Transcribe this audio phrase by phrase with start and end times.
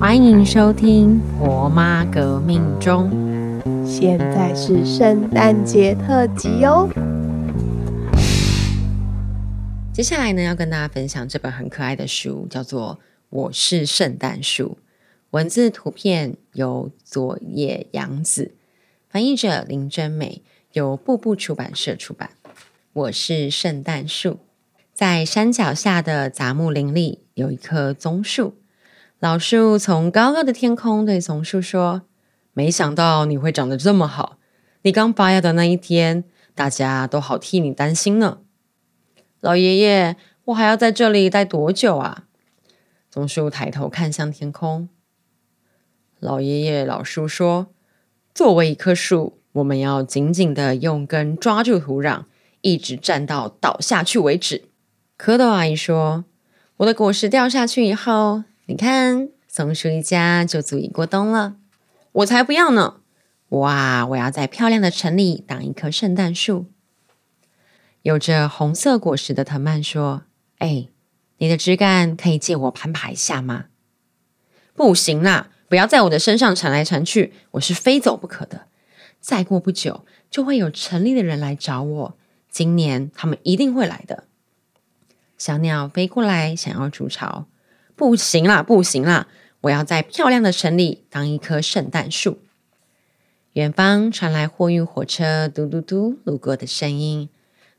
[0.00, 3.10] 欢迎收听《婆妈革命中》。
[3.86, 6.88] 现在是圣诞节特辑哦。
[9.92, 12.98] 接下来呢，要跟大家分享这本很可爱的书，叫做
[13.28, 14.78] 《我是圣诞树》，
[15.32, 18.54] 文字图片由佐野洋子，
[19.10, 20.40] 翻译者林真美，
[20.72, 22.30] 由步步出版社出版。
[22.94, 24.38] 我是圣诞树，
[24.94, 28.54] 在山脚下的杂木林里有一棵棕树。
[29.20, 32.04] 老树从高高的天空对松树说
[32.54, 34.38] ：“没想到你会长得这么好。
[34.80, 36.24] 你刚发芽的那一天，
[36.54, 38.38] 大家都好替你担心呢。”
[39.40, 42.24] 老爷爷，我还要在这里待多久啊？
[43.10, 44.88] 松树抬头看向天空。
[46.18, 47.66] 老爷爷、老树说
[48.34, 52.24] ：“作为一棵树，我们要紧紧的用根抓住土壤，
[52.62, 54.70] 一直站到倒下去为止。”
[55.20, 56.24] 蝌蚪阿姨说
[56.78, 61.56] ：“我的果实掉下去以后。”你看，松鼠一家就足以过冬了。
[62.12, 63.00] 我才不要呢！
[63.48, 66.66] 哇，我要在漂亮的城里当一棵圣诞树。
[68.02, 70.22] 有着红色果实的藤蔓说
[70.58, 70.86] ：“哎，
[71.38, 73.64] 你的枝干可以借我攀爬一下吗？”
[74.76, 78.68] 不行啦，不要在我的身上缠来缠去，我是非走不可的。
[79.18, 82.16] 再过不久，就会有城里的人来找我。
[82.48, 84.28] 今年他们一定会来的。
[85.36, 87.48] 小鸟飞过来，想要筑巢。
[88.00, 89.28] 不行啦，不行啦！
[89.60, 92.38] 我要在漂亮的城里当一棵圣诞树。
[93.52, 97.28] 远方传来货运火车嘟嘟嘟路过的声音。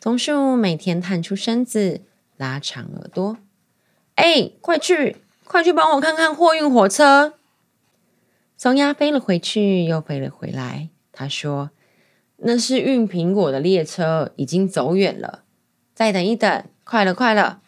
[0.00, 2.02] 松树每天探出身子，
[2.36, 3.38] 拉长耳朵。
[4.14, 7.34] 哎，快去，快去帮我看看货运火车！
[8.56, 10.90] 松鸦飞了回去，又飞了回来。
[11.10, 11.70] 他说
[12.38, 15.42] ：“那是运苹果的列车，已经走远了。
[15.92, 17.62] 再等一等，快了，快了。”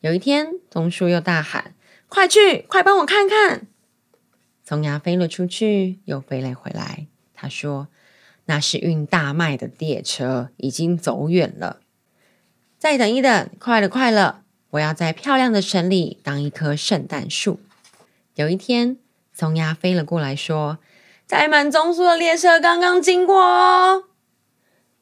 [0.00, 1.74] 有一天，棕树又大喊
[2.08, 3.66] ：“快去，快帮我看看！”
[4.62, 7.06] 松鸦飞了出去，又飞了回来。
[7.34, 7.88] 他说
[8.46, 11.80] ：“那是运大麦的列车，已经走远了。
[12.78, 14.42] 再等一等，快了，快了！
[14.70, 17.58] 我要在漂亮的城里当一棵圣诞树。”
[18.36, 18.98] 有一天，
[19.32, 20.78] 松鸦飞了过来，说
[21.26, 24.04] ：“载满棕树的列车刚刚经过哦！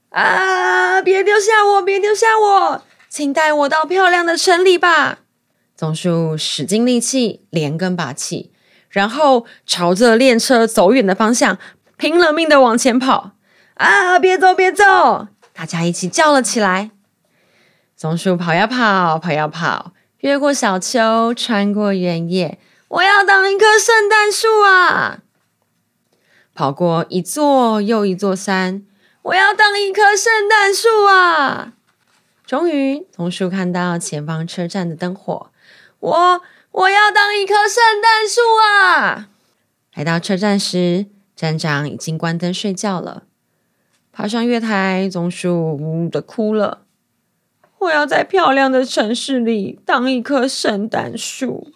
[0.09, 2.83] 啊，别丢下我，别丢下我！”
[3.17, 5.21] 请带我到漂亮的城里吧！
[5.75, 8.53] 棕树使尽力气，连根拔起，
[8.91, 11.57] 然后朝着列车走远的方向
[11.97, 13.31] 拼了命的往前跑。
[13.77, 14.19] 啊！
[14.19, 15.29] 别走，别走！
[15.55, 16.91] 大家一起叫了起来。
[17.97, 22.59] 棕树跑呀跑，跑呀跑，越过小丘，穿过原野。
[22.89, 25.21] 我要当一棵圣诞树啊！
[26.55, 28.83] 跑过一座又一座山。
[29.23, 31.73] 我要当一棵圣诞树啊！
[32.47, 35.51] 终于，松树看到前方车站的灯火。
[35.99, 39.29] 我我要当一棵圣诞树啊！
[39.95, 43.25] 来到车站时，站长已经关灯睡觉了。
[44.13, 46.83] 爬上月台，松树呜呜的哭了。
[47.81, 51.73] 我要在漂亮的城市里当一棵圣诞树。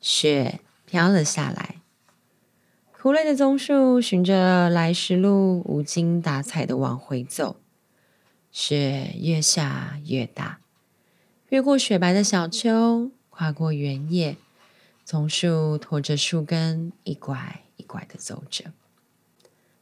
[0.00, 1.82] 雪飘了下来，
[2.92, 7.56] 哭累的棕树循着来时路，无精打采的往回走。
[8.50, 10.60] 雪越下越大，
[11.50, 14.36] 越过雪白的小丘，跨过原野，
[15.04, 18.72] 棕树拖着树根，一拐一拐的走着。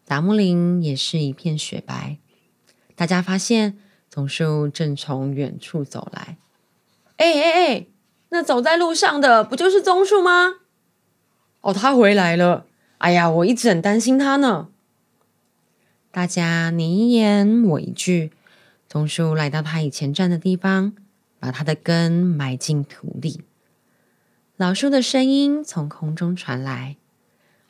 [0.04, 2.18] 达木林也是一片雪白。
[2.94, 3.78] 大家发现，
[4.08, 6.36] 棕树正从远处走来。
[7.16, 7.86] 哎哎哎，
[8.28, 10.54] 那走在路上的不就是棕树吗？
[11.60, 12.66] 哦，他回来了。
[12.98, 14.68] 哎呀，我一直很担心他呢。
[16.10, 18.32] 大家你一言我一句。
[18.96, 20.94] 棕树来到他以前站的地方，
[21.38, 23.42] 把它的根埋进土里。
[24.56, 26.96] 老树的声音从空中传来：“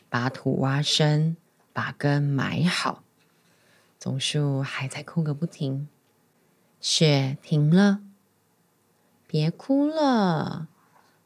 [0.09, 1.37] 把土挖深，
[1.73, 3.03] 把根埋好。”
[3.99, 5.89] 棕树还在哭个不停。
[6.81, 8.03] 雪停了，
[9.27, 10.69] 别哭了。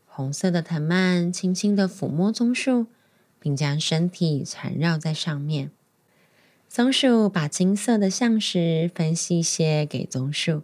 [0.06, 2.86] 红色的藤蔓轻轻的抚摸棕树，
[3.38, 5.70] 并将身体缠绕在上面。
[6.72, 10.62] 松鼠把金色的橡石分细些给棕树。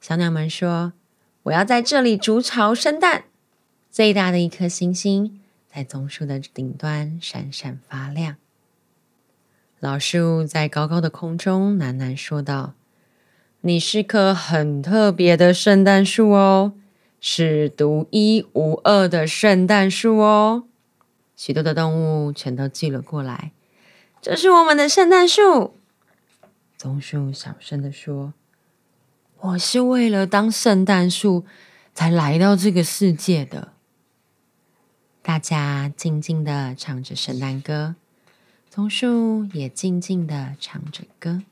[0.00, 0.92] 小鸟们说
[1.44, 3.26] ：“我要在这里筑巢生蛋。”
[3.92, 5.40] 最大的一颗星星
[5.72, 8.38] 在棕树的顶端闪闪发亮。
[9.78, 12.74] 老树在高高的空中喃喃说道
[13.62, 16.72] ：“你是棵很特别的圣诞树哦，
[17.20, 20.64] 是独一无二的圣诞树哦。”
[21.36, 23.52] 许多的动物全都聚了过来。
[24.22, 25.78] 这是我们的圣诞树，
[26.76, 28.34] 棕树小声的说
[29.40, 31.46] ：“我是为了当圣诞树
[31.94, 33.72] 才来到这个世界的。”
[35.22, 37.96] 大家静静的唱着圣诞歌，
[38.68, 41.42] 棕树也静静的唱着歌。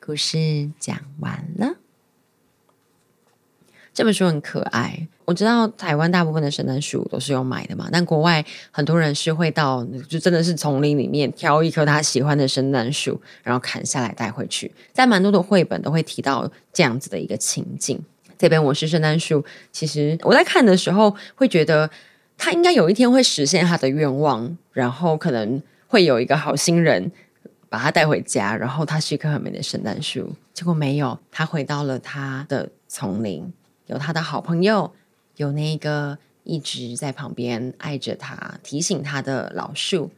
[0.00, 1.76] 故事讲完了。
[3.92, 5.08] 这本书很可爱。
[5.24, 14.70] 我知道台湾大部分的圣诞树都是用买的嘛，但国外很多人是会到就真的是丛林里面挑一棵他喜欢的圣诞树，然后砍下来带回去。
[14.92, 18.00] 在蛮多的绘本都会提到这样子的一个情境。
[18.36, 21.88] 这边我是圣诞树，其实我在看的时候会觉得
[22.36, 27.12] 他应该有一天会实现他的愿望，然后可能会有一个好心人
[27.68, 30.32] 把他带回家，然后他是一棵很美的圣诞树。
[30.52, 33.52] 结果没有，他回到了他的丛林。
[33.86, 34.90] 有他的好朋友，
[35.42, 40.12] 有那个一直在旁边爱着他、提醒他的老树，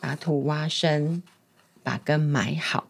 [0.00, 1.22] 把土挖深，
[1.84, 2.88] 把根埋好，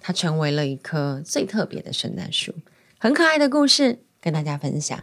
[0.00, 2.54] 它成为了一棵最特别的圣诞树。
[2.98, 4.98] 很可爱的故事，跟大家分享。